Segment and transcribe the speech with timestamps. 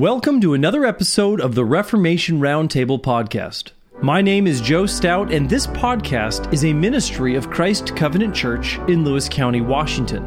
[0.00, 3.72] Welcome to another episode of the Reformation Roundtable podcast.
[4.00, 8.78] My name is Joe Stout, and this podcast is a ministry of Christ Covenant Church
[8.88, 10.26] in Lewis County, Washington.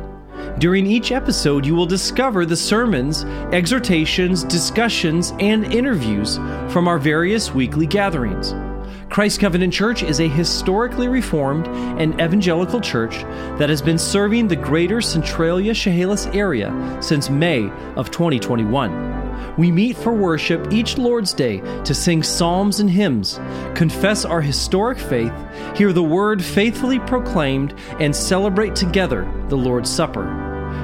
[0.59, 6.36] During each episode, you will discover the sermons, exhortations, discussions, and interviews
[6.71, 8.54] from our various weekly gatherings.
[9.10, 11.68] Christ Covenant Church is a historically reformed
[12.00, 13.24] and evangelical church
[13.57, 19.32] that has been serving the greater Centralia Chehalis area since May of 2021.
[19.57, 23.39] We meet for worship each Lord's Day to sing psalms and hymns,
[23.76, 25.34] confess our historic faith,
[25.76, 30.26] hear the word faithfully proclaimed, and celebrate together the Lord's Supper.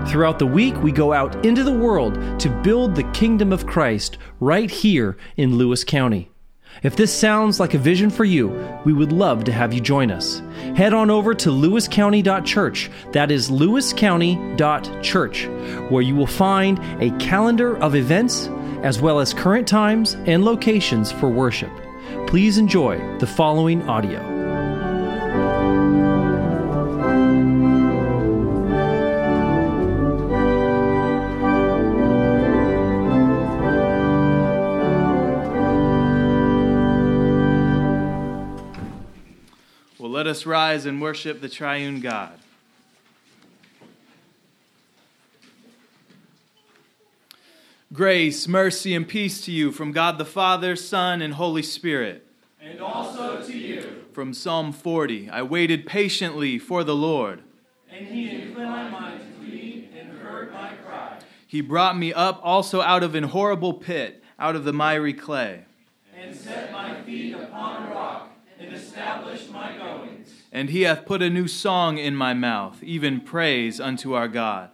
[0.07, 4.17] Throughout the week, we go out into the world to build the kingdom of Christ
[4.39, 6.29] right here in Lewis County.
[6.83, 8.49] If this sounds like a vision for you,
[8.85, 10.41] we would love to have you join us.
[10.75, 12.89] Head on over to lewiscounty.church.
[13.11, 15.47] That is lewiscounty.church,
[15.89, 18.47] where you will find a calendar of events
[18.83, 21.71] as well as current times and locations for worship.
[22.27, 24.19] Please enjoy the following audio.
[39.99, 42.38] Well, let us rise and worship the triune God.
[47.99, 52.25] Grace, mercy, and peace to you from God the Father, Son, and Holy Spirit.
[52.61, 54.05] And also to you.
[54.13, 57.43] From Psalm 40 I waited patiently for the Lord.
[57.91, 61.19] And he inclined my thee and heard my cry.
[61.45, 65.65] He brought me up also out of an horrible pit, out of the miry clay.
[66.15, 70.33] And set my feet upon a rock and established my goings.
[70.53, 74.69] And he hath put a new song in my mouth, even praise unto our God.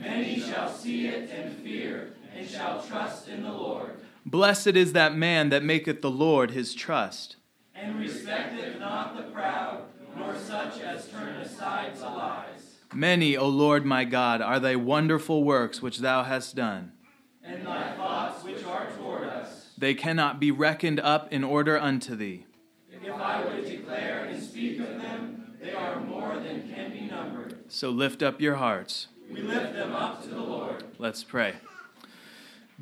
[0.00, 2.12] Many shall see it and fear,
[2.52, 3.92] shall trust in the Lord.
[4.26, 7.36] Blessed is that man that maketh the Lord his trust.
[7.74, 9.84] And respecteth not the proud,
[10.16, 12.76] nor such as turn aside to lies.
[12.94, 16.92] Many, O Lord my God, are thy wonderful works which thou hast done.
[17.42, 19.70] And thy thoughts which are toward us.
[19.78, 22.46] They cannot be reckoned up in order unto thee.
[22.90, 27.64] If I would declare and speak of them, they are more than can be numbered.
[27.68, 29.08] So lift up your hearts.
[29.28, 30.84] We lift them up to the Lord.
[30.98, 31.54] Let's pray.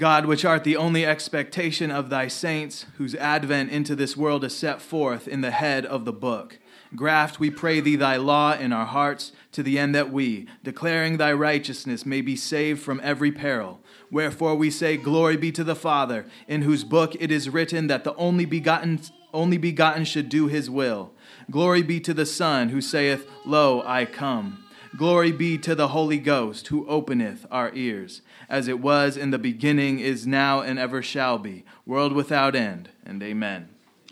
[0.00, 4.56] God, which art the only expectation of thy saints, whose advent into this world is
[4.56, 6.58] set forth in the head of the book,
[6.96, 11.18] graft, we pray thee, thy law in our hearts, to the end that we, declaring
[11.18, 13.78] thy righteousness, may be saved from every peril.
[14.10, 18.04] Wherefore we say, Glory be to the Father, in whose book it is written that
[18.04, 19.02] the only begotten,
[19.34, 21.12] only begotten should do his will.
[21.50, 24.64] Glory be to the Son, who saith, Lo, I come.
[24.96, 29.38] Glory be to the Holy Ghost, who openeth our ears, as it was in the
[29.38, 32.90] beginning, is now, and ever shall be, world without end.
[33.06, 33.68] And amen.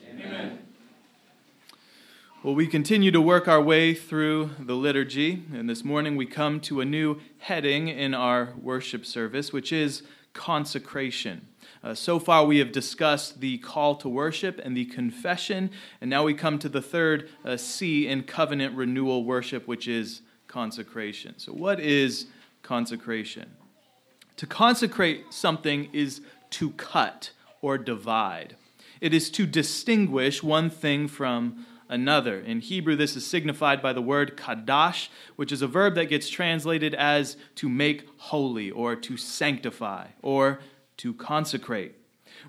[0.08, 0.60] Amen.
[2.44, 6.60] Well, we continue to work our way through the liturgy, and this morning we come
[6.60, 10.04] to a new heading in our worship service, which is
[10.34, 11.48] consecration.
[11.82, 15.68] Uh, so far, we have discussed the call to worship and the confession,
[16.00, 20.22] and now we come to the third uh, C in covenant renewal worship, which is
[20.46, 21.34] consecration.
[21.38, 22.26] So, what is
[22.62, 23.50] consecration?
[24.38, 28.54] To consecrate something is to cut or divide,
[29.00, 32.38] it is to distinguish one thing from another.
[32.38, 36.28] In Hebrew, this is signified by the word kadash, which is a verb that gets
[36.28, 40.60] translated as to make holy or to sanctify or
[40.98, 41.96] to consecrate.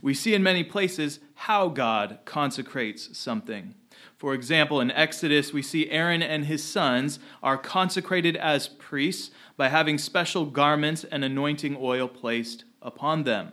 [0.01, 3.73] We see in many places how God consecrates something.
[4.18, 9.70] For example, in Exodus, we see Aaron and his sons are consecrated as priests by
[9.70, 13.52] having special garments and anointing oil placed upon them.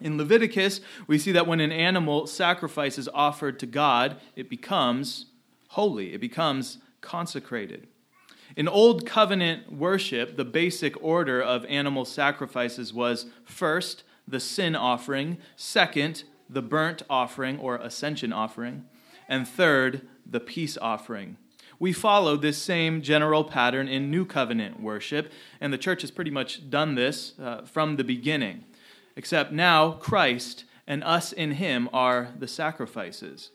[0.00, 5.26] In Leviticus, we see that when an animal sacrifice is offered to God, it becomes
[5.68, 7.86] holy, it becomes consecrated.
[8.56, 15.38] In Old Covenant worship, the basic order of animal sacrifices was first, the sin offering,
[15.56, 18.84] second, the burnt offering or ascension offering,
[19.28, 21.36] and third, the peace offering.
[21.78, 25.30] We follow this same general pattern in New Covenant worship,
[25.60, 28.64] and the church has pretty much done this uh, from the beginning.
[29.14, 33.50] Except now, Christ and us in Him are the sacrifices.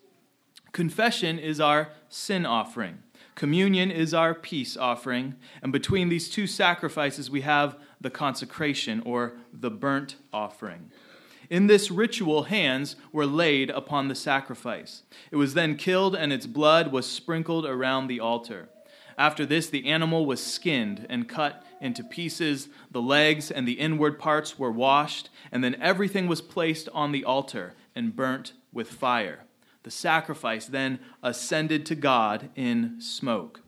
[0.72, 3.00] Confession is our sin offering.
[3.36, 5.36] Communion is our peace offering.
[5.62, 10.92] And between these two sacrifices, we have the consecration or the burnt offering.
[11.52, 15.04] In this ritual, hands were laid upon the sacrifice.
[15.32, 18.70] It was then killed, and its blood was sprinkled around the altar.
[19.18, 22.70] After this, the animal was skinned and cut into pieces.
[22.90, 27.26] The legs and the inward parts were washed, and then everything was placed on the
[27.26, 29.44] altar and burnt with fire.
[29.84, 33.60] The sacrifice then ascended to God in smoke.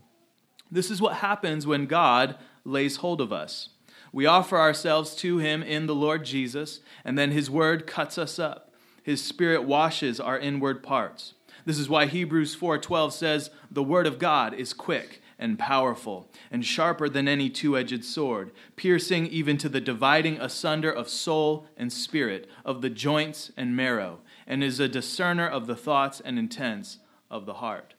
[0.72, 3.68] This is what happens when God lays hold of us.
[4.14, 8.40] We offer ourselves to Him in the Lord Jesus, and then His Word cuts us
[8.40, 8.72] up.
[9.02, 11.34] His Spirit washes our inward parts.
[11.66, 16.66] This is why Hebrews 4:12 says, "The Word of God is quick and powerful, and
[16.66, 21.92] sharper than any two edged sword, piercing even to the dividing asunder of soul and
[21.92, 27.00] spirit, of the joints and marrow, and is a discerner of the thoughts and intents
[27.32, 27.94] of the heart.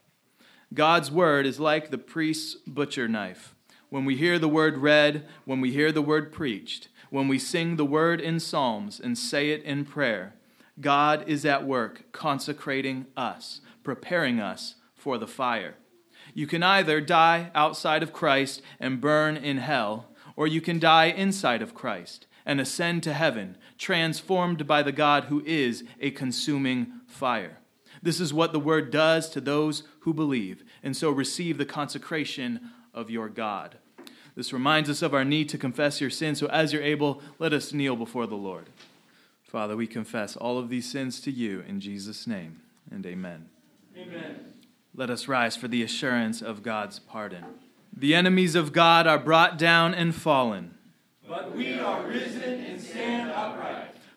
[0.73, 3.54] God's word is like the priest's butcher knife.
[3.89, 7.75] When we hear the word read, when we hear the word preached, when we sing
[7.75, 10.33] the word in psalms and say it in prayer,
[10.81, 15.75] God is at work consecrating us, preparing us for the fire.
[16.33, 21.05] You can either die outside of Christ and burn in hell, or you can die
[21.05, 26.91] inside of Christ and ascend to heaven, transformed by the God who is a consuming
[27.07, 27.59] fire.
[28.01, 32.59] This is what the word does to those who believe, and so receive the consecration
[32.95, 33.75] of your God.
[34.35, 37.53] This reminds us of our need to confess your sins, so as you're able, let
[37.53, 38.69] us kneel before the Lord.
[39.43, 43.49] Father, we confess all of these sins to you in Jesus' name, and amen.
[43.95, 44.53] Amen.
[44.93, 47.45] Let us rise for the assurance of God's pardon.
[47.95, 50.75] The enemies of God are brought down and fallen.
[51.27, 53.64] But we are risen and stand upright.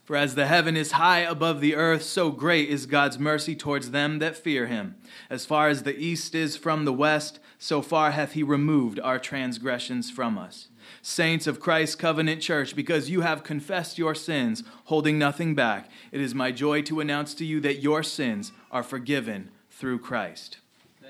[0.08, 3.90] For as the heaven is high above the earth, so great is God's mercy towards
[3.90, 4.94] them that fear him.
[5.28, 9.18] As far as the east is from the west, so far hath he removed our
[9.18, 10.68] transgressions from us.
[11.02, 16.22] Saints of Christ's covenant church, because you have confessed your sins, holding nothing back, it
[16.22, 20.56] is my joy to announce to you that your sins are forgiven through Christ.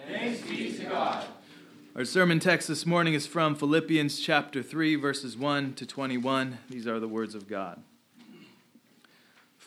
[0.08, 1.24] Thanks be to God.
[1.94, 6.58] Our sermon text this morning is from Philippians chapter 3, verses 1 to 21.
[6.68, 7.80] These are the words of God.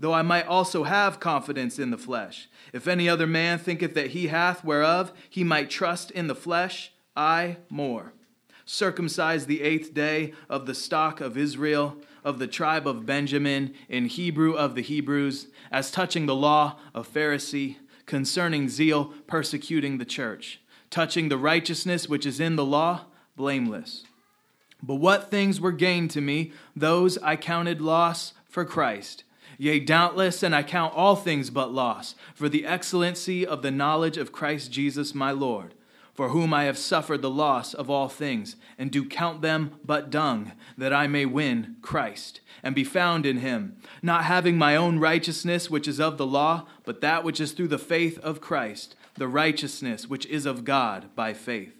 [0.00, 2.48] Though I might also have confidence in the flesh.
[2.72, 6.90] If any other man thinketh that he hath whereof he might trust in the flesh,
[7.14, 8.14] I more
[8.70, 14.06] circumcised the eighth day of the stock of Israel, of the tribe of Benjamin, in
[14.06, 17.76] Hebrew of the Hebrews, as touching the law of Pharisee,
[18.06, 23.06] concerning zeal, persecuting the church, touching the righteousness which is in the law,
[23.36, 24.04] blameless.
[24.82, 29.24] But what things were gained to me, those I counted loss for Christ.
[29.60, 34.16] Yea, doubtless, and I count all things but loss, for the excellency of the knowledge
[34.16, 35.74] of Christ Jesus my Lord
[36.20, 40.10] for whom I have suffered the loss of all things, and do count them but
[40.10, 44.98] dung, that I may win Christ, and be found in him, not having my own
[44.98, 48.96] righteousness which is of the law, but that which is through the faith of Christ,
[49.14, 51.79] the righteousness which is of God by faith.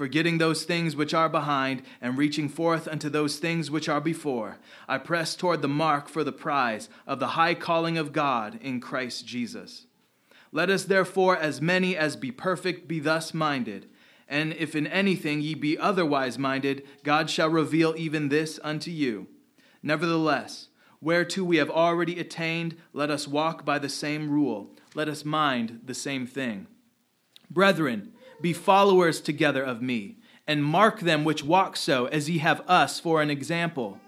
[0.00, 4.56] forgetting those things which are behind, and reaching forth unto those things which are before,
[4.88, 8.80] I press toward the mark for the prize of the high calling of God in
[8.80, 9.84] Christ Jesus.
[10.52, 13.90] Let us therefore, as many as be perfect, be thus minded.
[14.26, 19.26] And if in anything ye be otherwise minded, God shall reveal even this unto you.
[19.82, 20.68] Nevertheless,
[21.02, 25.80] whereto we have already attained, let us walk by the same rule, let us mind
[25.84, 26.68] the same thing.
[27.50, 30.16] Brethren, be followers together of me,
[30.46, 34.00] and mark them which walk so, as ye have us for an example.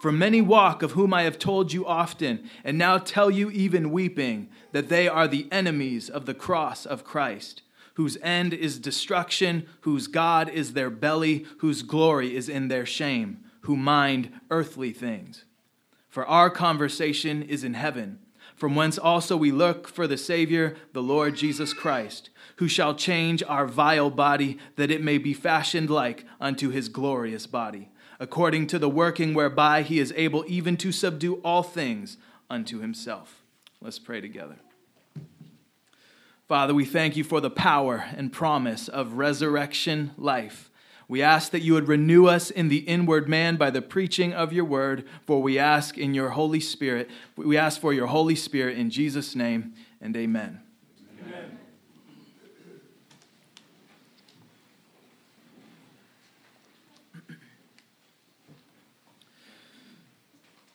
[0.00, 3.90] For many walk, of whom I have told you often, and now tell you even
[3.90, 7.62] weeping, that they are the enemies of the cross of Christ,
[7.94, 13.38] whose end is destruction, whose God is their belly, whose glory is in their shame,
[13.62, 15.44] who mind earthly things.
[16.08, 18.18] For our conversation is in heaven,
[18.54, 23.42] from whence also we look for the Savior, the Lord Jesus Christ, who shall change
[23.46, 28.78] our vile body, that it may be fashioned like unto his glorious body according to
[28.78, 32.16] the working whereby he is able even to subdue all things
[32.48, 33.42] unto himself.
[33.80, 34.56] Let's pray together.
[36.48, 40.70] Father, we thank you for the power and promise of resurrection life.
[41.08, 44.52] We ask that you would renew us in the inward man by the preaching of
[44.52, 47.10] your word, for we ask in your Holy Spirit.
[47.36, 50.65] We ask for your Holy Spirit in Jesus' name, and amen.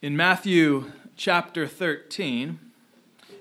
[0.01, 2.57] In Matthew chapter 13,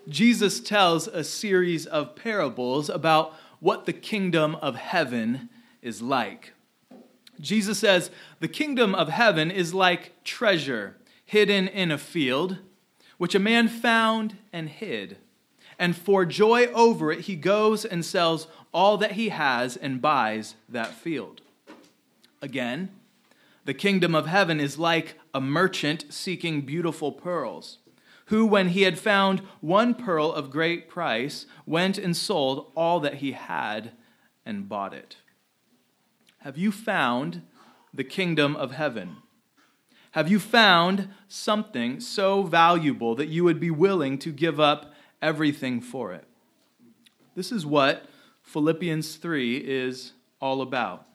[0.06, 5.48] Jesus tells a series of parables about what the kingdom of heaven
[5.80, 6.52] is like.
[7.40, 12.58] Jesus says, The kingdom of heaven is like treasure hidden in a field,
[13.16, 15.16] which a man found and hid.
[15.78, 20.56] And for joy over it, he goes and sells all that he has and buys
[20.68, 21.40] that field.
[22.42, 22.90] Again,
[23.70, 27.78] the kingdom of heaven is like a merchant seeking beautiful pearls,
[28.24, 33.18] who, when he had found one pearl of great price, went and sold all that
[33.18, 33.92] he had
[34.44, 35.18] and bought it.
[36.38, 37.42] Have you found
[37.94, 39.18] the kingdom of heaven?
[40.14, 45.80] Have you found something so valuable that you would be willing to give up everything
[45.80, 46.24] for it?
[47.36, 48.02] This is what
[48.42, 51.06] Philippians 3 is all about.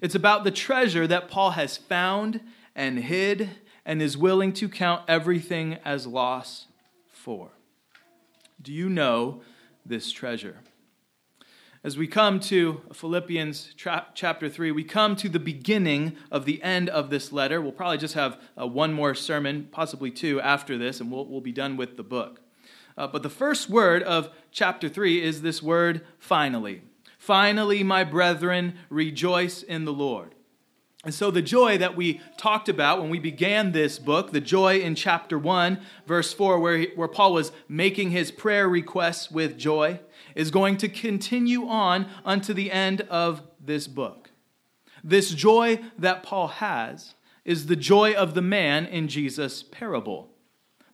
[0.00, 2.40] It's about the treasure that Paul has found
[2.74, 3.50] and hid
[3.84, 6.66] and is willing to count everything as loss
[7.08, 7.50] for.
[8.60, 9.42] Do you know
[9.84, 10.58] this treasure?
[11.84, 16.88] As we come to Philippians chapter 3, we come to the beginning of the end
[16.88, 17.60] of this letter.
[17.60, 21.40] We'll probably just have uh, one more sermon, possibly two, after this, and we'll, we'll
[21.40, 22.40] be done with the book.
[22.96, 26.82] Uh, but the first word of chapter 3 is this word, finally.
[27.28, 30.34] Finally, my brethren, rejoice in the Lord.
[31.04, 34.78] And so, the joy that we talked about when we began this book, the joy
[34.78, 39.58] in chapter 1, verse 4, where, he, where Paul was making his prayer requests with
[39.58, 40.00] joy,
[40.34, 44.30] is going to continue on unto the end of this book.
[45.04, 50.30] This joy that Paul has is the joy of the man in Jesus' parable,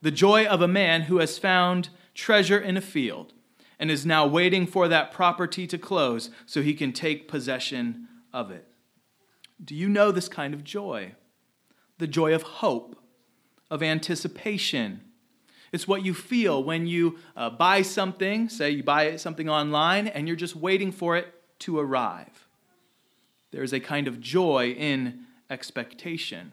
[0.03, 3.34] the joy of a man who has found treasure in a field
[3.78, 8.50] and is now waiting for that property to close so he can take possession of
[8.50, 8.66] it.
[9.62, 11.14] Do you know this kind of joy?
[11.99, 12.97] The joy of hope,
[13.71, 15.00] of anticipation.
[15.73, 20.26] It's what you feel when you uh, buy something, say you buy something online, and
[20.26, 22.49] you're just waiting for it to arrive.
[23.50, 26.52] There is a kind of joy in expectation.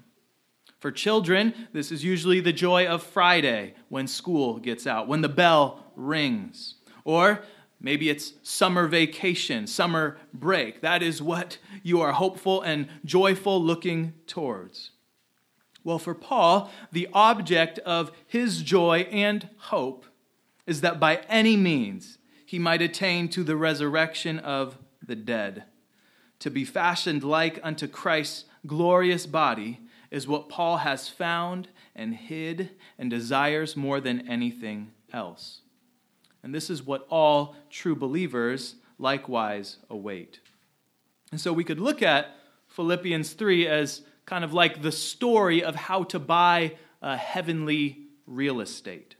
[0.79, 5.29] For children, this is usually the joy of Friday when school gets out, when the
[5.29, 6.75] bell rings.
[7.03, 7.43] Or
[7.79, 10.81] maybe it's summer vacation, summer break.
[10.81, 14.91] That is what you are hopeful and joyful looking towards.
[15.83, 20.05] Well, for Paul, the object of his joy and hope
[20.67, 25.63] is that by any means he might attain to the resurrection of the dead.
[26.39, 29.79] To be fashioned like unto Christ's glorious body
[30.11, 35.61] is what Paul has found and hid and desires more than anything else.
[36.43, 40.39] And this is what all true believers likewise await.
[41.31, 42.35] And so we could look at
[42.67, 48.61] Philippians 3 as kind of like the story of how to buy a heavenly real
[48.61, 49.15] estate.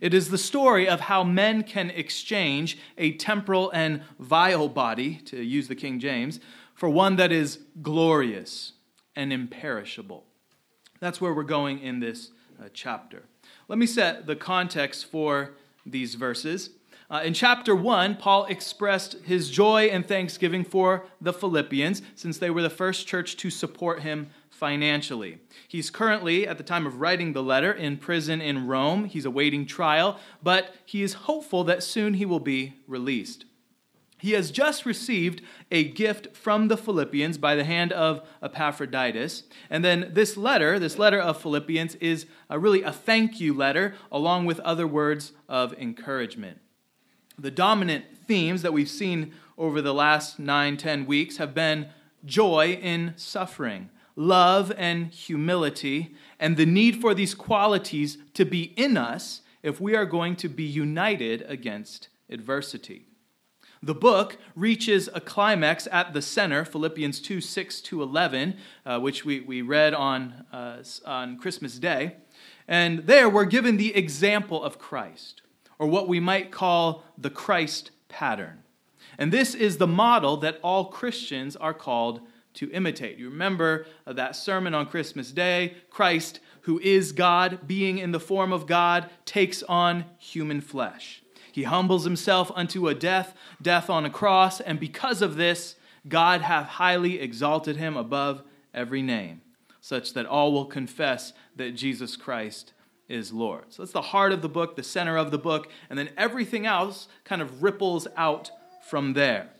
[0.00, 5.42] It is the story of how men can exchange a temporal and vile body, to
[5.42, 6.40] use the King James,
[6.74, 8.72] for one that is glorious
[9.16, 10.24] and imperishable.
[11.00, 13.24] That's where we're going in this uh, chapter.
[13.68, 15.54] Let me set the context for
[15.90, 16.70] these verses.
[17.10, 22.50] Uh, in chapter 1, Paul expressed his joy and thanksgiving for the Philippians since they
[22.50, 25.38] were the first church to support him financially.
[25.66, 29.06] He's currently, at the time of writing the letter, in prison in Rome.
[29.06, 33.44] He's awaiting trial, but he is hopeful that soon he will be released.
[34.20, 39.44] He has just received a gift from the Philippians by the hand of Epaphroditus.
[39.70, 43.94] And then this letter, this letter of Philippians, is a, really a thank you letter
[44.12, 46.58] along with other words of encouragement.
[47.38, 51.88] The dominant themes that we've seen over the last nine, ten weeks have been
[52.24, 58.98] joy in suffering, love and humility, and the need for these qualities to be in
[58.98, 63.06] us if we are going to be united against adversity.
[63.82, 69.24] The book reaches a climax at the center, Philippians 2 6 to 11, uh, which
[69.24, 72.16] we, we read on, uh, on Christmas Day.
[72.68, 75.40] And there we're given the example of Christ,
[75.78, 78.64] or what we might call the Christ pattern.
[79.16, 82.20] And this is the model that all Christians are called
[82.54, 83.16] to imitate.
[83.16, 85.74] You remember uh, that sermon on Christmas Day?
[85.88, 91.19] Christ, who is God, being in the form of God, takes on human flesh.
[91.52, 95.76] He humbles himself unto a death, death on a cross, and because of this,
[96.08, 98.42] God hath highly exalted him above
[98.72, 99.42] every name,
[99.80, 102.72] such that all will confess that Jesus Christ
[103.08, 103.64] is Lord.
[103.68, 106.64] So that's the heart of the book, the center of the book, and then everything
[106.64, 108.50] else kind of ripples out
[108.88, 109.50] from there.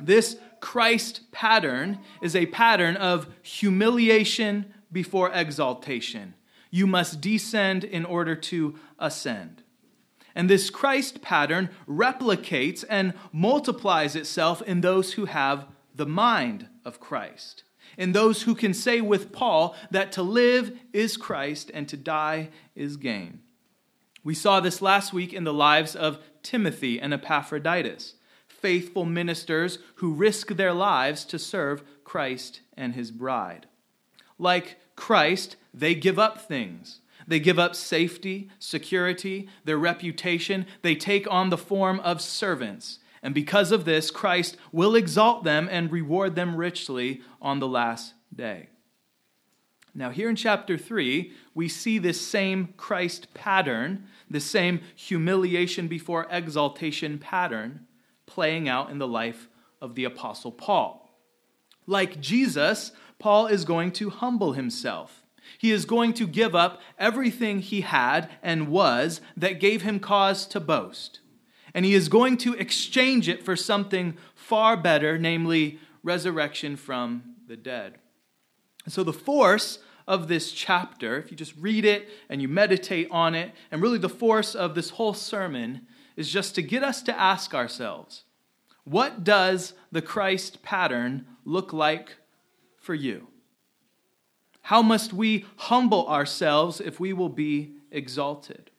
[0.00, 6.34] This Christ pattern is a pattern of humiliation before exaltation.
[6.70, 9.61] You must descend in order to ascend.
[10.34, 17.00] And this Christ pattern replicates and multiplies itself in those who have the mind of
[17.00, 17.64] Christ,
[17.98, 22.48] in those who can say with Paul that to live is Christ and to die
[22.74, 23.40] is gain.
[24.24, 28.14] We saw this last week in the lives of Timothy and Epaphroditus,
[28.46, 33.66] faithful ministers who risk their lives to serve Christ and his bride.
[34.38, 40.66] Like Christ, they give up things they give up safety, security, their reputation.
[40.82, 42.98] They take on the form of servants.
[43.22, 48.14] And because of this, Christ will exalt them and reward them richly on the last
[48.34, 48.68] day.
[49.94, 56.26] Now, here in chapter 3, we see this same Christ pattern, the same humiliation before
[56.30, 57.86] exaltation pattern,
[58.26, 59.48] playing out in the life
[59.80, 61.10] of the Apostle Paul.
[61.86, 65.21] Like Jesus, Paul is going to humble himself.
[65.58, 70.46] He is going to give up everything he had and was that gave him cause
[70.46, 71.20] to boast.
[71.74, 77.56] And he is going to exchange it for something far better, namely resurrection from the
[77.56, 77.98] dead.
[78.88, 83.34] So, the force of this chapter, if you just read it and you meditate on
[83.34, 87.18] it, and really the force of this whole sermon is just to get us to
[87.18, 88.24] ask ourselves
[88.84, 92.16] what does the Christ pattern look like
[92.76, 93.28] for you?
[94.62, 98.70] How must we humble ourselves if we will be exalted?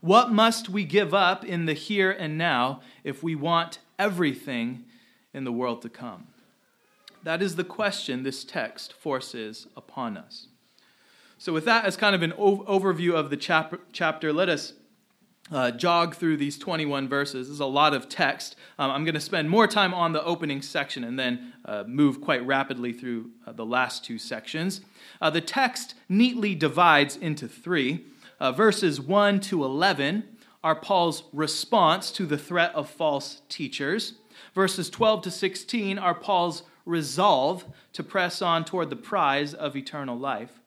[0.00, 4.84] What must we give up in the here and now if we want everything
[5.32, 6.26] in the world to come?
[7.22, 10.48] That is the question this text forces upon us.
[11.38, 13.36] So, with that as kind of an overview of the
[13.92, 14.74] chapter, let us
[15.50, 17.48] uh, jog through these 21 verses.
[17.48, 18.56] There's a lot of text.
[18.78, 22.20] Um, I'm going to spend more time on the opening section and then uh, move
[22.20, 24.80] quite rapidly through uh, the last two sections.
[25.20, 28.06] Uh, the text neatly divides into three.
[28.40, 30.24] Uh, verses 1 to 11
[30.62, 34.14] are Paul's response to the threat of false teachers.
[34.54, 40.18] Verses 12 to 16 are Paul's resolve to press on toward the prize of eternal
[40.18, 40.60] life.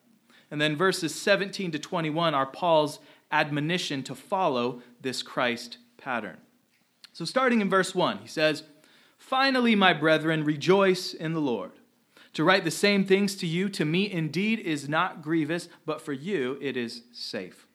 [0.50, 6.38] And then verses 17 to 21 are Paul's admonition to follow this Christ pattern.
[7.12, 8.62] So, starting in verse 1, he says,
[9.16, 11.72] Finally, my brethren, rejoice in the Lord.
[12.34, 16.12] To write the same things to you, to me indeed is not grievous, but for
[16.12, 17.66] you it is safe.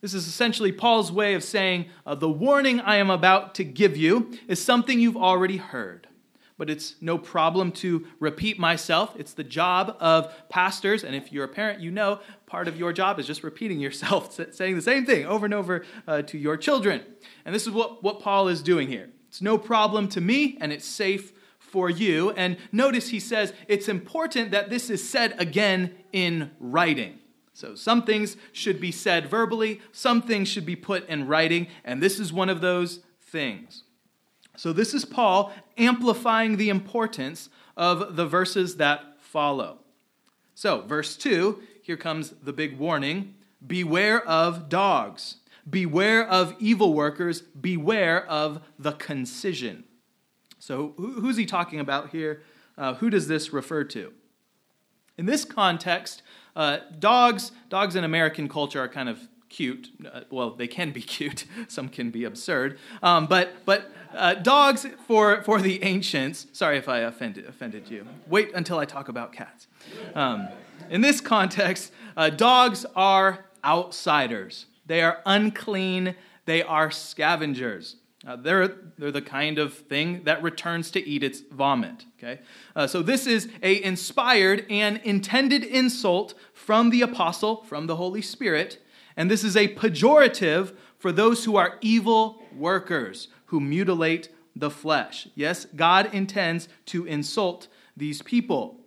[0.00, 3.96] This is essentially Paul's way of saying, uh, The warning I am about to give
[3.96, 6.06] you is something you've already heard
[6.60, 9.14] but it's no problem to repeat myself.
[9.18, 12.92] It's the job of pastors, and if you're a parent, you know part of your
[12.92, 16.58] job is just repeating yourself, saying the same thing over and over uh, to your
[16.58, 17.00] children.
[17.46, 19.08] And this is what, what Paul is doing here.
[19.28, 22.32] It's no problem to me, and it's safe for you.
[22.32, 27.20] And notice he says it's important that this is said again in writing.
[27.54, 32.02] So some things should be said verbally, some things should be put in writing, and
[32.02, 33.84] this is one of those things.
[34.56, 39.78] So, this is Paul amplifying the importance of the verses that follow.
[40.54, 43.34] So, verse 2, here comes the big warning
[43.66, 45.36] Beware of dogs,
[45.68, 49.84] beware of evil workers, beware of the concision.
[50.58, 52.42] So, who's he talking about here?
[52.78, 54.12] Uh, who does this refer to?
[55.18, 56.22] In this context,
[56.56, 59.90] uh, dogs, dogs in American culture are kind of cute.
[60.10, 61.44] Uh, well, they can be cute.
[61.68, 62.78] Some can be absurd.
[63.02, 68.06] Um, but but uh, dogs for, for the ancients, sorry if I offended, offended you.
[68.26, 69.66] Wait until I talk about cats.
[70.14, 70.48] Um,
[70.88, 76.14] in this context, uh, dogs are outsiders, they are unclean,
[76.46, 77.96] they are scavengers.
[78.26, 82.04] Uh, they're, they're the kind of thing that returns to eat its vomit.
[82.18, 82.40] Okay,
[82.76, 88.20] uh, so this is a inspired and intended insult from the apostle, from the Holy
[88.20, 88.82] Spirit,
[89.20, 95.28] and this is a pejorative for those who are evil workers, who mutilate the flesh.
[95.34, 98.80] Yes, God intends to insult these people.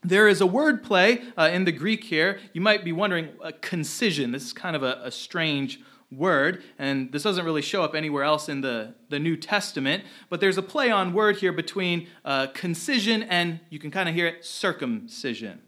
[0.00, 2.38] There is a word play uh, in the Greek here.
[2.54, 4.32] You might be wondering, a concision.
[4.32, 8.24] This is kind of a, a strange word, and this doesn't really show up anywhere
[8.24, 12.46] else in the, the New Testament, but there's a play on word here between uh,
[12.54, 15.60] concision and, you can kind of hear it, circumcision.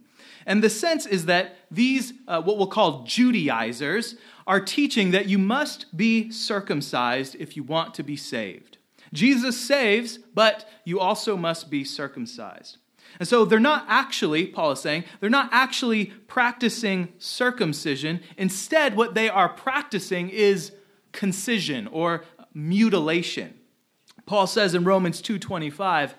[0.48, 5.36] And the sense is that these, uh, what we'll call Judaizers, are teaching that you
[5.36, 8.78] must be circumcised if you want to be saved.
[9.12, 12.78] Jesus saves, but you also must be circumcised.
[13.18, 18.20] And so they're not actually, Paul is saying, they're not actually practicing circumcision.
[18.38, 20.72] Instead, what they are practicing is
[21.12, 23.52] concision or mutilation.
[24.24, 26.14] Paul says in Romans 2:25,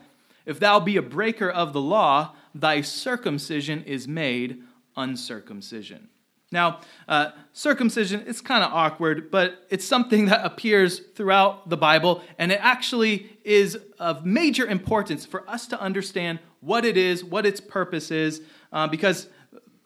[0.45, 4.63] "If thou be a breaker of the law, thy circumcision is made
[4.95, 6.09] uncircumcision."
[6.51, 12.23] Now, uh, circumcision is kind of awkward, but it's something that appears throughout the Bible,
[12.39, 17.45] and it actually is of major importance for us to understand what it is, what
[17.45, 18.41] its purpose is,
[18.73, 19.27] uh, because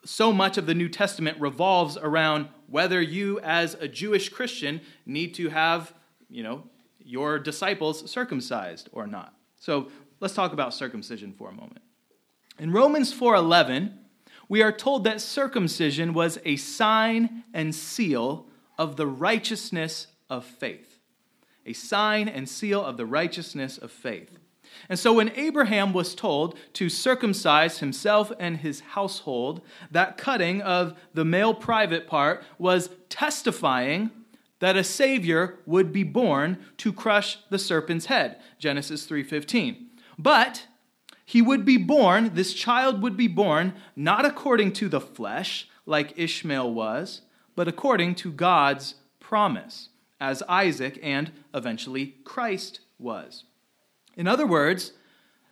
[0.06, 5.34] so much of the New Testament revolves around whether you, as a Jewish Christian, need
[5.34, 5.92] to have,
[6.30, 6.64] you know,
[6.98, 9.34] your disciples circumcised or not.
[9.58, 11.82] So let's talk about circumcision for a moment.
[12.58, 13.98] In Romans 4:11,
[14.48, 18.46] we are told that circumcision was a sign and seal
[18.78, 21.00] of the righteousness of faith.
[21.66, 24.38] A sign and seal of the righteousness of faith.
[24.88, 30.98] And so when Abraham was told to circumcise himself and his household, that cutting of
[31.14, 34.10] the male private part was testifying
[34.58, 38.40] that a savior would be born to crush the serpent's head.
[38.58, 39.90] Genesis 3:15.
[40.18, 40.66] But
[41.24, 46.18] he would be born, this child would be born, not according to the flesh, like
[46.18, 47.22] Ishmael was,
[47.56, 49.88] but according to God's promise,
[50.20, 53.44] as Isaac and eventually Christ was.
[54.16, 54.92] In other words,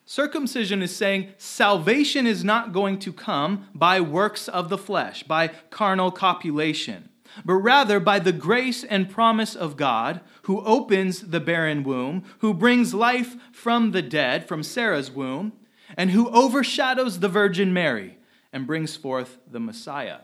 [0.04, 5.48] circumcision is saying salvation is not going to come by works of the flesh, by
[5.70, 7.08] carnal copulation,
[7.46, 12.52] but rather by the grace and promise of God, who opens the barren womb, who
[12.52, 15.52] brings life from the dead, from Sarah's womb
[15.96, 18.18] and who overshadows the Virgin Mary
[18.52, 20.18] and brings forth the Messiah.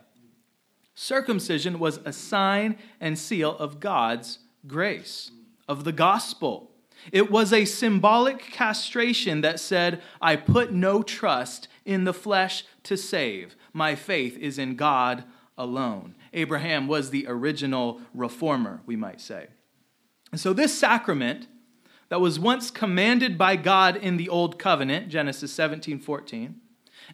[0.95, 5.31] Circumcision was a sign and seal of God's grace,
[5.69, 6.73] of the gospel.
[7.13, 12.97] It was a symbolic castration that said, I put no trust in the flesh to
[12.97, 13.55] save.
[13.73, 15.25] My faith is in God
[15.57, 16.15] alone.
[16.33, 19.47] Abraham was the original reformer, we might say.
[20.31, 21.47] And so, this sacrament
[22.09, 26.61] that was once commanded by God in the Old Covenant, Genesis 17 14,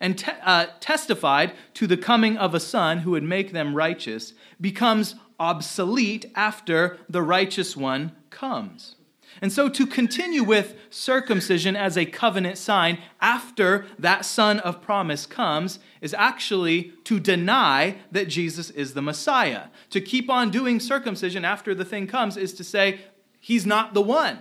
[0.00, 4.34] and te- uh, testified to the coming of a son who would make them righteous,
[4.60, 8.96] becomes obsolete after the righteous one comes.
[9.42, 15.26] And so, to continue with circumcision as a covenant sign after that son of promise
[15.26, 19.64] comes is actually to deny that Jesus is the Messiah.
[19.90, 23.00] To keep on doing circumcision after the thing comes is to say,
[23.40, 24.38] he's not the one.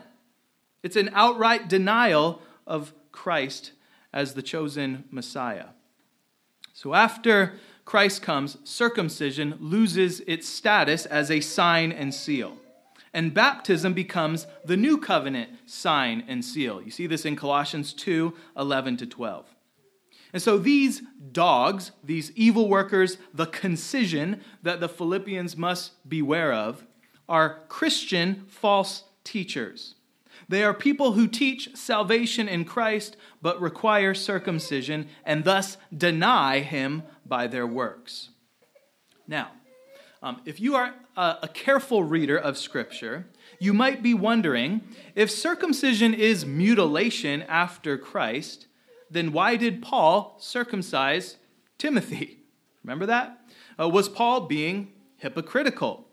[0.84, 3.72] It's an outright denial of Christ
[4.12, 5.68] as the chosen Messiah.
[6.74, 7.54] So after
[7.86, 12.58] Christ comes, circumcision loses its status as a sign and seal.
[13.14, 16.82] And baptism becomes the new covenant sign and seal.
[16.82, 19.46] You see this in Colossians 2 11 to 12.
[20.34, 26.88] And so these dogs, these evil workers, the concision that the Philippians must beware of,
[27.30, 29.94] are Christian false teachers.
[30.54, 37.02] They are people who teach salvation in Christ but require circumcision and thus deny him
[37.26, 38.30] by their works.
[39.28, 39.50] Now,
[40.22, 43.26] um, if you are a, a careful reader of Scripture,
[43.58, 44.82] you might be wondering
[45.16, 48.68] if circumcision is mutilation after Christ,
[49.10, 51.38] then why did Paul circumcise
[51.80, 52.42] Timothy?
[52.84, 53.40] Remember that?
[53.80, 56.06] Uh, was Paul being hypocritical?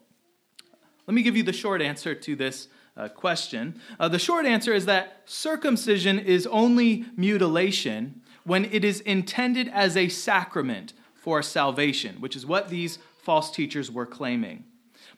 [1.07, 2.69] Let me give you the short answer to this
[3.01, 3.81] uh, question.
[3.99, 9.97] Uh, the short answer is that circumcision is only mutilation when it is intended as
[9.97, 14.65] a sacrament for salvation, which is what these false teachers were claiming.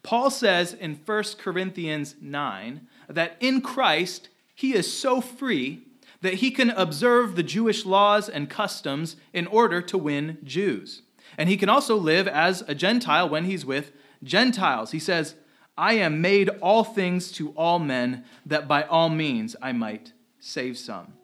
[0.03, 5.83] Paul says in 1 Corinthians 9 that in Christ he is so free
[6.21, 11.03] that he can observe the Jewish laws and customs in order to win Jews.
[11.37, 13.93] And he can also live as a Gentile when he's with
[14.23, 14.93] Gentiles.
[14.93, 15.35] He says,
[15.77, 20.77] I am made all things to all men, that by all means I might save
[20.77, 21.15] some.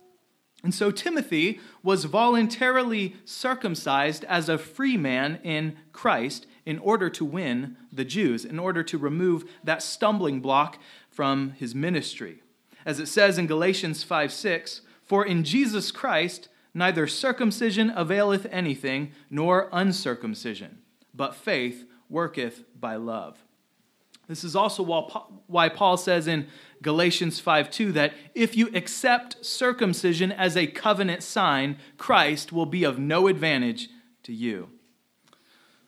[0.64, 7.24] And so Timothy was voluntarily circumcised as a free man in Christ in order to
[7.24, 10.78] win the Jews, in order to remove that stumbling block
[11.10, 12.42] from his ministry.
[12.84, 19.12] As it says in Galatians 5 6, For in Jesus Christ neither circumcision availeth anything,
[19.30, 20.78] nor uncircumcision,
[21.14, 23.44] but faith worketh by love.
[24.28, 24.82] This is also
[25.46, 26.46] why Paul says in
[26.82, 32.84] Galatians 5 2 that if you accept circumcision as a covenant sign, Christ will be
[32.84, 33.88] of no advantage
[34.24, 34.68] to you.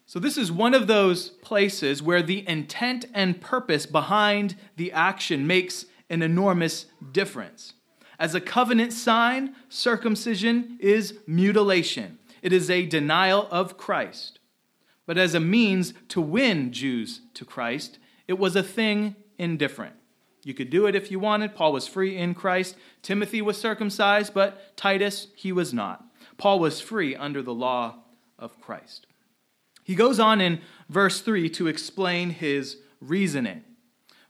[0.06, 5.46] So, this is one of those places where the intent and purpose behind the action
[5.46, 7.74] makes an enormous difference.
[8.18, 14.38] As a covenant sign, circumcision is mutilation, it is a denial of Christ.
[15.06, 17.99] But as a means to win Jews to Christ,
[18.30, 19.96] it was a thing indifferent.
[20.44, 21.56] You could do it if you wanted.
[21.56, 22.76] Paul was free in Christ.
[23.02, 26.04] Timothy was circumcised, but Titus, he was not.
[26.38, 27.96] Paul was free under the law
[28.38, 29.08] of Christ.
[29.82, 33.64] He goes on in verse 3 to explain his reasoning.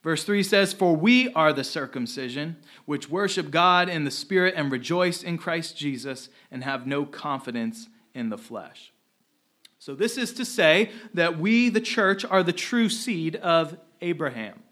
[0.02, 4.72] Verse 3 says, For we are the circumcision, which worship God in the Spirit and
[4.72, 8.94] rejoice in Christ Jesus and have no confidence in the flesh.
[9.78, 14.62] So, this is to say that we, the church, are the true seed of Abraham.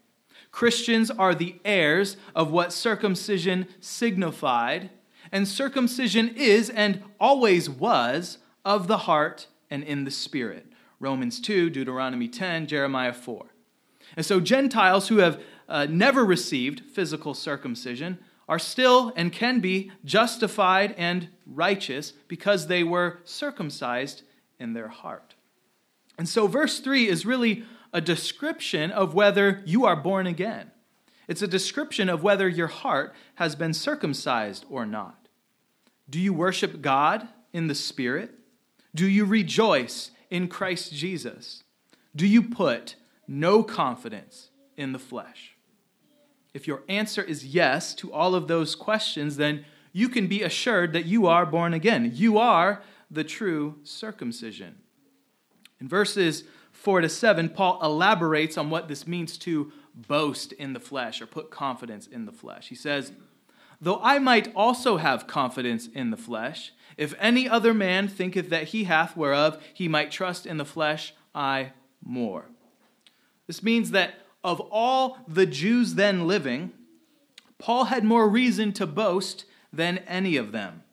[0.51, 4.89] Christians are the heirs of what circumcision signified,
[5.31, 10.65] and circumcision is and always was of the heart and in the spirit.
[10.99, 13.45] Romans 2, Deuteronomy 10, Jeremiah 4.
[14.17, 19.91] And so Gentiles who have uh, never received physical circumcision are still and can be
[20.03, 24.23] justified and righteous because they were circumcised
[24.59, 25.35] in their heart.
[26.17, 27.63] And so verse 3 is really
[27.93, 30.71] a description of whether you are born again.
[31.27, 35.27] It's a description of whether your heart has been circumcised or not.
[36.09, 38.31] Do you worship God in the Spirit?
[38.95, 41.63] Do you rejoice in Christ Jesus?
[42.15, 42.95] Do you put
[43.27, 45.55] no confidence in the flesh?
[46.53, 50.93] If your answer is yes to all of those questions, then you can be assured
[50.93, 52.11] that you are born again.
[52.13, 54.79] You are the true circumcision.
[55.79, 56.43] In verses
[56.79, 61.25] 4 to 7, Paul elaborates on what this means to boast in the flesh or
[61.25, 62.69] put confidence in the flesh.
[62.69, 63.11] He says,
[63.81, 68.69] Though I might also have confidence in the flesh, if any other man thinketh that
[68.69, 72.45] he hath whereof he might trust in the flesh, I more.
[73.45, 76.71] This means that of all the Jews then living,
[77.57, 80.83] Paul had more reason to boast than any of them.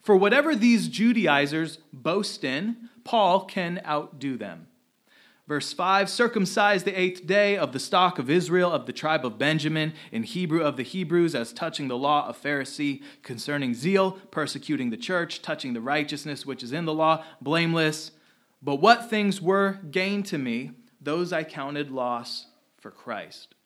[0.00, 4.68] For whatever these Judaizers boast in, Paul can outdo them.
[5.48, 9.38] Verse 5 circumcised the eighth day of the stock of Israel, of the tribe of
[9.38, 14.90] Benjamin, in Hebrew of the Hebrews, as touching the law of Pharisee, concerning zeal, persecuting
[14.90, 18.12] the church, touching the righteousness which is in the law, blameless.
[18.62, 22.46] But what things were gain to me, those I counted loss
[22.78, 23.56] for Christ.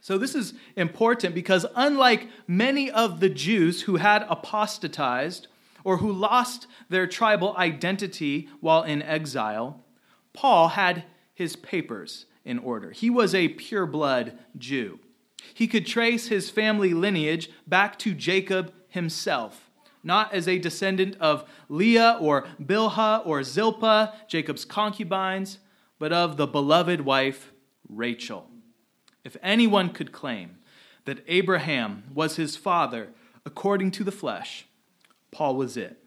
[0.00, 5.48] So, this is important because, unlike many of the Jews who had apostatized
[5.84, 9.81] or who lost their tribal identity while in exile,
[10.32, 12.90] Paul had his papers in order.
[12.90, 14.98] He was a pure-blood Jew.
[15.54, 19.70] He could trace his family lineage back to Jacob himself,
[20.02, 25.58] not as a descendant of Leah or Bilhah or Zilpah, Jacob's concubines,
[25.98, 27.52] but of the beloved wife
[27.88, 28.48] Rachel.
[29.24, 30.58] If anyone could claim
[31.04, 33.10] that Abraham was his father
[33.44, 34.66] according to the flesh,
[35.30, 36.01] Paul was it.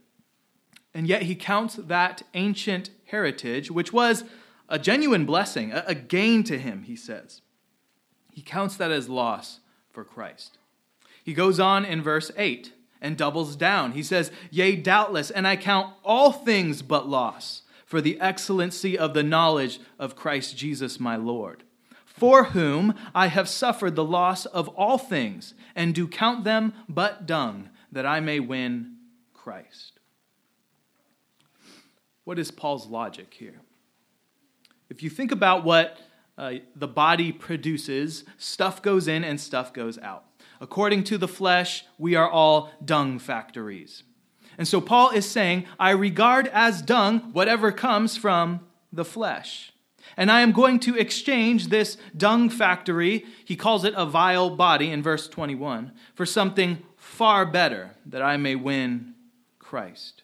[0.96, 4.24] And yet he counts that ancient heritage, which was
[4.70, 7.42] a genuine blessing, a, gain to him, he says.
[8.32, 9.60] He counts that as loss
[9.92, 10.58] for Christ.
[11.22, 13.92] He goes on in verse 8 and doubles down.
[13.92, 19.14] He says, Yea, doubtless, and I count all things but loss for the excellency of
[19.14, 21.64] the knowledge of Christ Jesus my Lord,
[22.06, 27.26] for whom I have suffered the loss of all things, and do count them but
[27.26, 28.96] dung, that I may win
[29.34, 29.95] Christ.
[32.26, 33.62] What is Paul's logic here?
[34.90, 35.98] If you think about what
[36.38, 40.26] uh, the body produces, stuff goes in and stuff goes out.
[40.60, 44.04] According to the flesh, we are all dung factories.
[44.58, 48.62] And so Paul is saying, I regard as dung whatever comes from
[48.92, 49.72] the flesh.
[50.18, 54.92] And I am going to exchange this dung factory, he calls it a vile body
[54.92, 59.14] in verse 21, for something far better, that I may win
[59.60, 60.24] Christ.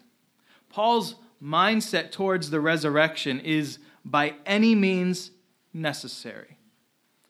[0.71, 5.31] Paul's mindset towards the resurrection is by any means
[5.73, 6.57] necessary.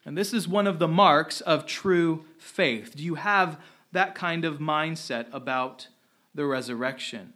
[0.04, 2.94] And this is one of the marks of true faith.
[2.96, 3.60] Do you have
[3.92, 5.88] that kind of mindset about
[6.34, 7.34] the resurrection?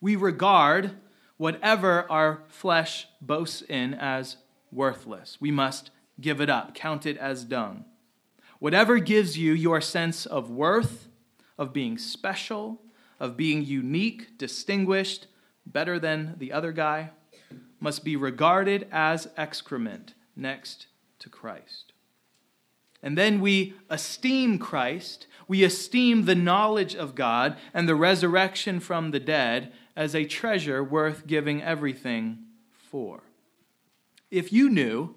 [0.00, 0.92] We regard
[1.36, 4.36] whatever our flesh boasts in as
[4.70, 5.38] worthless.
[5.40, 7.84] We must give it up, count it as dung.
[8.58, 11.08] Whatever gives you your sense of worth,
[11.56, 12.82] of being special,
[13.20, 15.26] of being unique, distinguished,
[15.66, 17.10] better than the other guy,
[17.78, 20.86] must be regarded as excrement next
[21.18, 21.92] to Christ.
[23.02, 29.10] And then we esteem Christ, we esteem the knowledge of God and the resurrection from
[29.10, 32.38] the dead as a treasure worth giving everything
[32.90, 33.22] for.
[34.30, 35.14] If you knew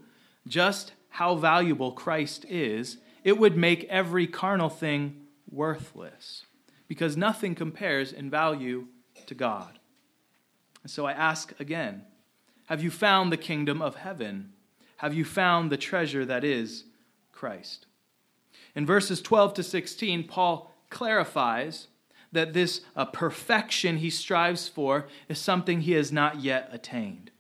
[0.47, 6.45] just how valuable Christ is, it would make every carnal thing worthless,
[6.93, 8.85] because nothing compares in value
[9.25, 9.79] to God.
[10.83, 12.03] And so I ask again
[12.67, 14.53] Have you found the kingdom of heaven?
[14.97, 16.83] Have you found the treasure that is
[17.31, 17.87] Christ?
[18.75, 21.87] In verses 12 to 16, Paul clarifies
[22.31, 27.31] that this uh, perfection he strives for is something he has not yet attained.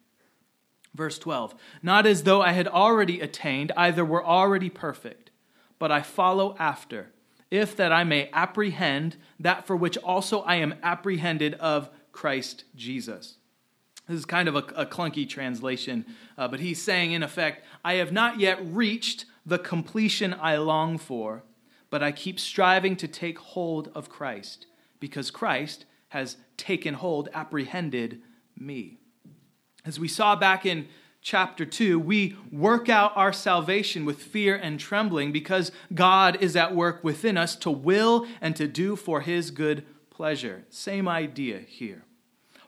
[0.95, 5.29] Verse 12 Not as though I had already attained, either were already perfect,
[5.77, 7.11] but I follow after,
[7.53, 13.37] if that I may apprehend that for which also I am apprehended of Christ Jesus.
[14.07, 16.03] This is kind of a, a clunky translation,
[16.35, 20.97] uh, but he's saying, in effect, I have not yet reached the completion I long
[20.97, 21.43] for,
[21.91, 24.65] but I keep striving to take hold of Christ,
[24.99, 28.23] because Christ has taken hold, apprehended
[28.57, 28.97] me.
[29.85, 30.87] As we saw back in
[31.23, 36.75] chapter 2, we work out our salvation with fear and trembling because God is at
[36.75, 40.65] work within us to will and to do for his good pleasure.
[40.69, 42.03] Same idea here.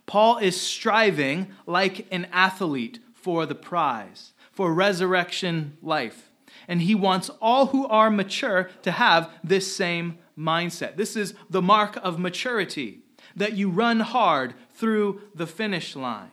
[0.05, 6.31] Paul is striving like an athlete for the prize, for resurrection life.
[6.67, 10.95] And he wants all who are mature to have this same mindset.
[10.95, 13.01] This is the mark of maturity,
[13.35, 16.31] that you run hard through the finish line.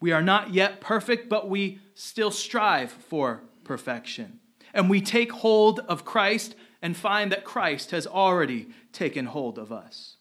[0.00, 4.40] We are not yet perfect, but we still strive for perfection.
[4.72, 9.72] And we take hold of Christ and find that Christ has already taken hold of
[9.72, 10.16] us.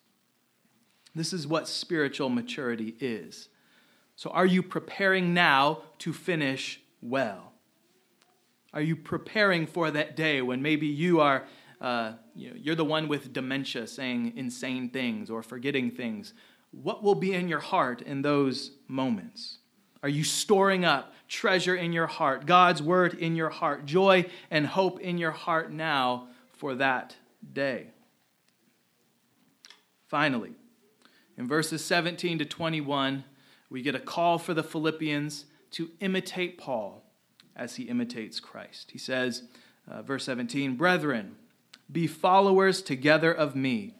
[1.13, 3.50] This is what spiritual maturity is.
[4.16, 7.54] So, are you preparing now to finish well?
[8.74, 11.46] Are you preparing for that day when maybe you are,
[11.80, 16.34] uh, you know, you're the one with dementia saying insane things or forgetting things?
[16.72, 19.60] What will be in your heart in those moments?
[20.04, 24.66] Are you storing up treasure in your heart, God's word in your heart, joy and
[24.66, 27.16] hope in your heart now for that
[27.54, 27.88] day?
[30.08, 30.54] Finally,
[31.38, 33.24] in verses 17 to 21,
[33.70, 37.04] we get a call for the Philippians to imitate Paul
[37.56, 38.92] as he imitates Christ.
[38.92, 39.44] He says,
[39.90, 41.36] uh, verse 17, Brethren,
[41.92, 43.96] be followers together of me,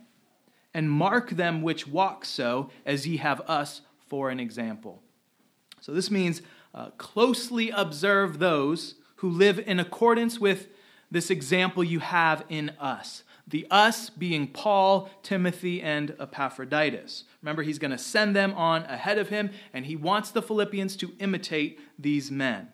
[0.74, 5.02] and mark them which walk so as ye have us for an example.
[5.88, 6.42] So this means
[6.76, 10.68] uh, closely observe those who live in accordance with
[11.10, 13.24] this example you have in us.
[13.48, 17.24] The us being Paul, Timothy, and Epaphroditus.
[17.42, 20.98] Remember, he's going to send them on ahead of him, and he wants the Philippians
[20.98, 22.68] to imitate these men.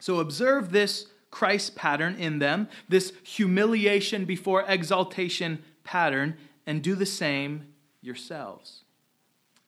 [0.00, 7.06] So observe this Christ pattern in them, this humiliation before exaltation pattern, and do the
[7.06, 7.68] same
[8.02, 8.80] yourselves.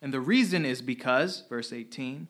[0.02, 2.26] And the reason is because, verse 18,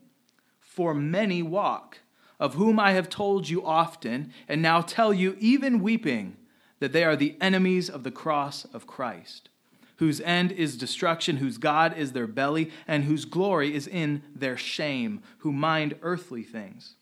[0.77, 2.01] for many walk,
[2.39, 6.37] of whom I have told you often, and now tell you, even weeping,
[6.81, 9.49] that they are the enemies of the cross of Christ,
[9.97, 14.59] whose end is destruction, whose God is their belly, and whose glory is in their
[14.59, 16.97] shame, who mind earthly things.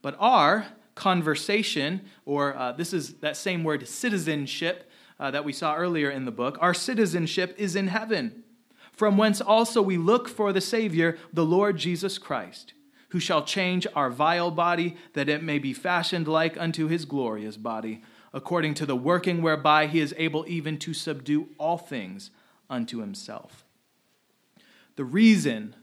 [0.00, 4.90] But our conversation, or uh, this is that same word, citizenship,
[5.20, 8.44] uh, that we saw earlier in the book, our citizenship is in heaven,
[8.92, 12.72] from whence also we look for the Savior, the Lord Jesus Christ
[13.14, 17.56] who shall change our vile body, that it may be fashioned like unto his glorious
[17.56, 22.32] body, according to the working whereby he is able even to subdue all things
[22.68, 23.64] unto himself.
[24.96, 25.76] The reason,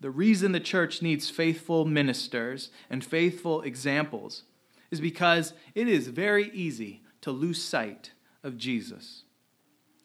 [0.00, 4.44] the reason the church needs faithful ministers and faithful examples
[4.90, 8.12] is because it is very easy to lose sight
[8.42, 9.24] of Jesus.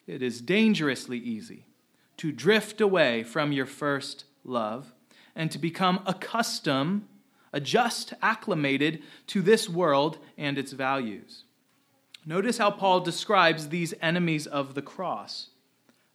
[0.06, 1.66] It is dangerously easy
[2.18, 4.94] to drift away from your first love
[5.36, 7.08] and to become accustomed,
[7.52, 11.44] adjust, acclimated to this world and its values.
[12.26, 15.50] Notice how Paul describes these enemies of the cross.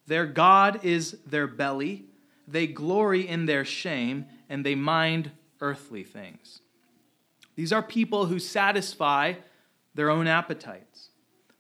[0.06, 2.06] Their God is their belly,
[2.46, 6.60] they glory in their shame, and they mind earthly things.
[7.56, 9.34] These are people who satisfy
[9.94, 11.10] their own appetites.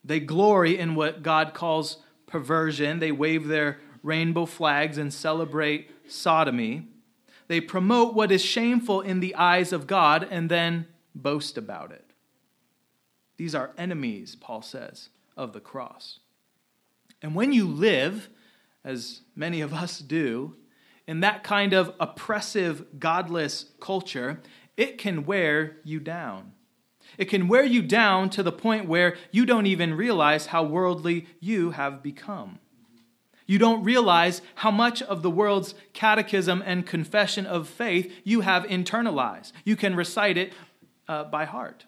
[0.04, 3.00] They glory in what God calls perversion.
[3.00, 6.86] They wave their rainbow flags and celebrate sodomy.
[7.48, 12.04] They promote what is shameful in the eyes of God and then boast about it.
[13.38, 16.20] These are enemies, Paul says, of the cross.
[17.22, 18.28] And when you live,
[18.84, 20.56] as many of us do,
[21.06, 24.40] in that kind of oppressive, godless culture,
[24.76, 26.52] it can wear you down.
[27.16, 31.26] It can wear you down to the point where you don't even realize how worldly
[31.40, 32.58] you have become.
[33.48, 38.64] You don't realize how much of the world's catechism and confession of faith you have
[38.64, 39.52] internalized.
[39.64, 40.52] You can recite it
[41.08, 41.86] uh, by heart.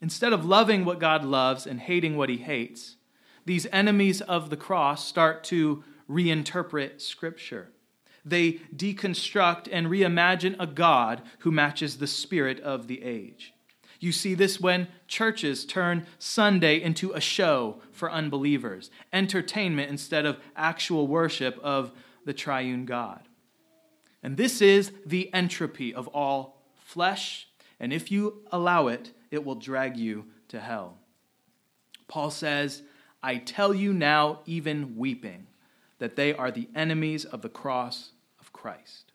[0.00, 2.96] Instead of loving what God loves and hating what he hates,
[3.44, 7.68] these enemies of the cross start to reinterpret Scripture.
[8.24, 13.52] They deconstruct and reimagine a God who matches the spirit of the age.
[14.00, 20.38] You see this when churches turn Sunday into a show for unbelievers, entertainment instead of
[20.54, 21.92] actual worship of
[22.24, 23.20] the triune God.
[24.22, 29.54] And this is the entropy of all flesh, and if you allow it, it will
[29.54, 30.98] drag you to hell.
[32.08, 32.82] Paul says,
[33.22, 35.46] I tell you now, even weeping,
[35.98, 39.12] that they are the enemies of the cross of Christ.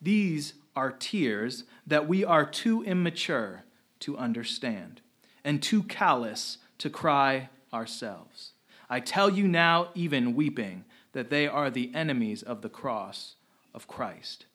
[0.00, 3.64] These are tears that we are too immature
[4.00, 5.00] to understand
[5.44, 8.52] and too callous to cry ourselves.
[8.88, 13.36] I tell you now, even weeping, that they are the enemies of the cross
[13.74, 14.46] of Christ.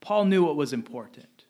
[0.00, 1.44] Paul knew what was important,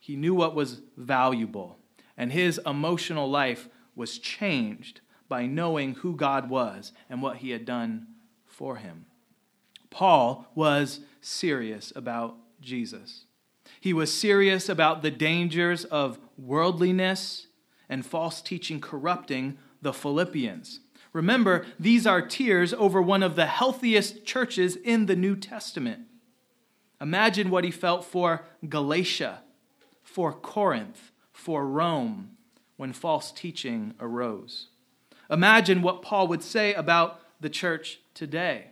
[0.00, 1.78] he knew what was valuable,
[2.16, 7.64] and his emotional life was changed by knowing who God was and what he had
[7.64, 8.06] done
[8.46, 9.06] for him.
[9.90, 13.25] Paul was serious about Jesus.
[13.80, 17.46] He was serious about the dangers of worldliness
[17.88, 20.80] and false teaching corrupting the Philippians.
[21.12, 26.02] Remember, these are tears over one of the healthiest churches in the New Testament.
[27.00, 29.42] Imagine what he felt for Galatia,
[30.02, 32.36] for Corinth, for Rome
[32.76, 34.68] when false teaching arose.
[35.30, 38.68] Imagine what Paul would say about the church today.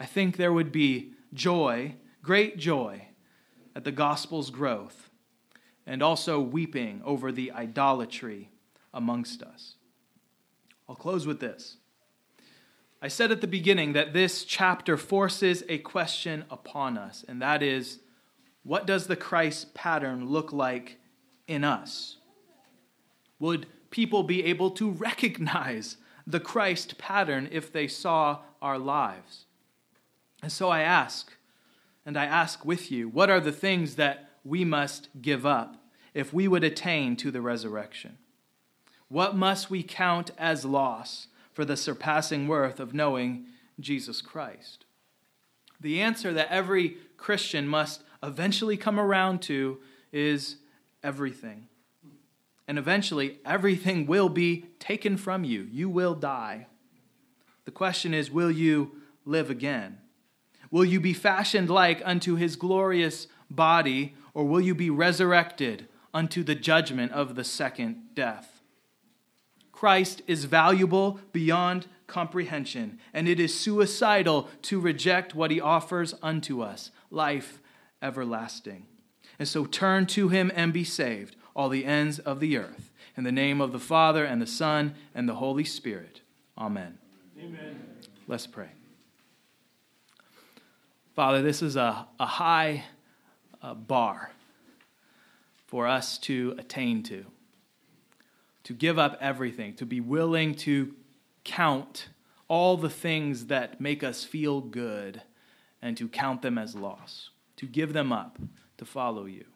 [0.00, 3.07] I think there would be joy, great joy,
[3.78, 5.08] at the gospel's growth
[5.86, 8.50] and also weeping over the idolatry
[8.92, 9.76] amongst us.
[10.88, 11.76] I'll close with this.
[13.00, 17.62] I said at the beginning that this chapter forces a question upon us, and that
[17.62, 18.00] is
[18.64, 20.98] what does the Christ pattern look like
[21.46, 22.16] in us?
[23.38, 29.44] Would people be able to recognize the Christ pattern if they saw our lives?
[30.42, 31.37] And so I ask
[32.04, 35.76] and I ask with you, what are the things that we must give up
[36.14, 38.18] if we would attain to the resurrection?
[39.08, 43.46] What must we count as loss for the surpassing worth of knowing
[43.80, 44.84] Jesus Christ?
[45.80, 49.78] The answer that every Christian must eventually come around to
[50.12, 50.56] is
[51.02, 51.68] everything.
[52.66, 55.66] And eventually, everything will be taken from you.
[55.70, 56.66] You will die.
[57.64, 58.92] The question is will you
[59.24, 59.98] live again?
[60.70, 66.42] Will you be fashioned like unto his glorious body, or will you be resurrected unto
[66.42, 68.60] the judgment of the second death?
[69.72, 76.62] Christ is valuable beyond comprehension, and it is suicidal to reject what he offers unto
[76.62, 77.60] us life
[78.02, 78.86] everlasting.
[79.38, 82.90] And so turn to him and be saved, all the ends of the earth.
[83.16, 86.22] In the name of the Father, and the Son, and the Holy Spirit.
[86.56, 86.98] Amen.
[87.38, 87.80] Amen.
[88.26, 88.70] Let's pray.
[91.18, 92.84] Father, this is a, a high
[93.60, 94.30] uh, bar
[95.66, 97.24] for us to attain to,
[98.62, 100.94] to give up everything, to be willing to
[101.42, 102.10] count
[102.46, 105.20] all the things that make us feel good
[105.82, 108.38] and to count them as loss, to give them up,
[108.76, 109.46] to follow you.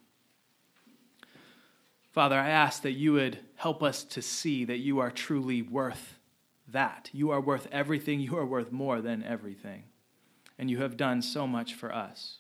[2.11, 6.19] Father, I ask that you would help us to see that you are truly worth
[6.67, 7.09] that.
[7.13, 8.19] You are worth everything.
[8.19, 9.85] You are worth more than everything
[10.59, 12.39] and you have done so much for us.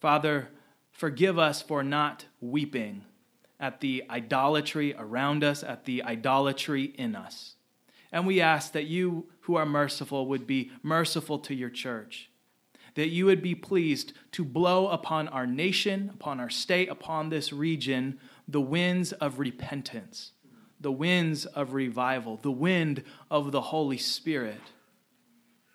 [0.00, 0.48] Father,
[0.90, 3.04] forgive us for not weeping
[3.58, 7.54] at the idolatry around us, at the idolatry in us.
[8.12, 12.30] And we ask that you, who are merciful, would be merciful to your church,
[12.94, 17.52] that you would be pleased to blow upon our nation, upon our state, upon this
[17.52, 20.32] region, the winds of repentance,
[20.80, 24.60] the winds of revival, the wind of the Holy Spirit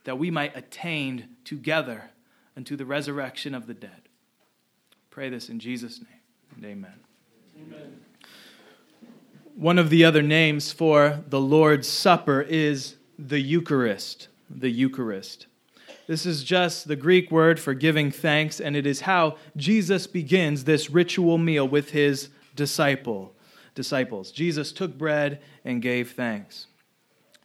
[0.04, 2.12] that we might attain together
[2.56, 4.10] unto the resurrection of the dead.
[5.10, 6.20] Pray this in Jesus' name.
[6.56, 6.93] and amen.
[7.58, 7.99] amen.
[9.56, 14.28] One of the other names for the Lord's Supper is the Eucharist.
[14.49, 15.47] The Eucharist.
[16.08, 20.64] This is just the Greek word for giving thanks, and it is how Jesus begins
[20.64, 23.34] this ritual meal with his disciple,
[23.76, 24.32] disciples.
[24.32, 26.68] Jesus took bread and gave thanks.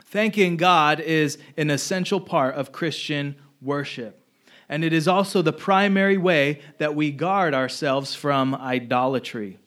[0.07, 4.23] Thanking God is an essential part of Christian worship.
[4.69, 9.59] And it is also the primary way that we guard ourselves from idolatry.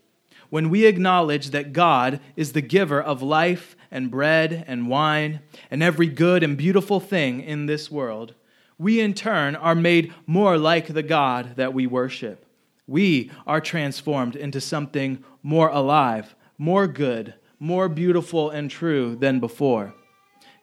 [0.49, 5.83] When we acknowledge that God is the giver of life and bread and wine and
[5.83, 8.33] every good and beautiful thing in this world,
[8.77, 12.45] we in turn are made more like the God that we worship.
[12.87, 19.93] We are transformed into something more alive, more good, more beautiful and true than before.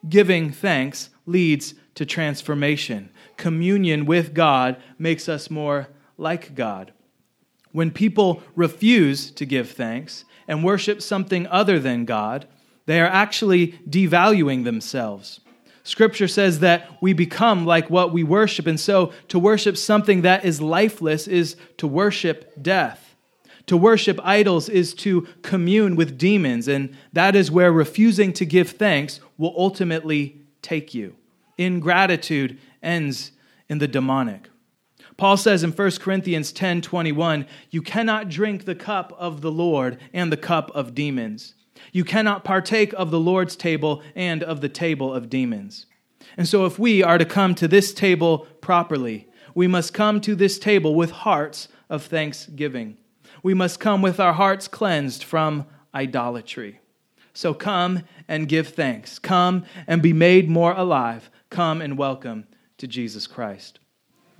[0.08, 6.92] Giving thanks leads to transformation communion with God makes us more like God.
[7.72, 12.46] When people refuse to give thanks and worship something other than God,
[12.86, 15.40] they are actually devaluing themselves.
[15.82, 20.44] Scripture says that we become like what we worship, and so to worship something that
[20.44, 23.05] is lifeless is to worship death.
[23.66, 28.70] To worship idols is to commune with demons, and that is where refusing to give
[28.70, 31.16] thanks will ultimately take you.
[31.58, 33.32] Ingratitude ends
[33.68, 34.48] in the demonic.
[35.16, 39.98] Paul says in 1 Corinthians 10 21, you cannot drink the cup of the Lord
[40.12, 41.54] and the cup of demons.
[41.92, 45.86] You cannot partake of the Lord's table and of the table of demons.
[46.36, 50.34] And so, if we are to come to this table properly, we must come to
[50.34, 52.98] this table with hearts of thanksgiving.
[53.46, 56.80] We must come with our hearts cleansed from idolatry.
[57.32, 59.20] So, come and give thanks.
[59.20, 61.30] Come and be made more alive.
[61.48, 63.78] Come and welcome to Jesus Christ.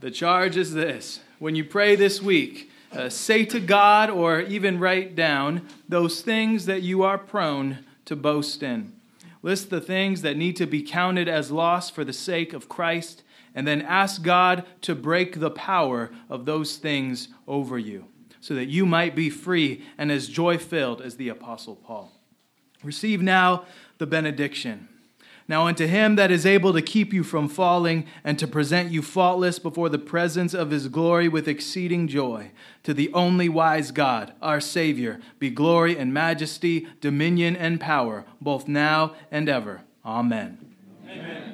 [0.00, 4.80] The charge is this when you pray this week, uh, say to God or even
[4.80, 8.92] write down those things that you are prone to boast in.
[9.40, 13.22] List the things that need to be counted as loss for the sake of Christ,
[13.54, 18.06] and then ask God to break the power of those things over you,
[18.46, 22.12] so that you might be free and as joy filled as the Apostle Paul.
[22.84, 23.64] Receive now
[23.98, 24.88] the benediction.
[25.48, 29.02] Now, unto him that is able to keep you from falling and to present you
[29.02, 32.52] faultless before the presence of his glory with exceeding joy,
[32.84, 38.68] to the only wise God, our Savior, be glory and majesty, dominion and power, both
[38.68, 39.82] now and ever.
[40.04, 40.58] Amen.
[41.04, 41.46] Amen.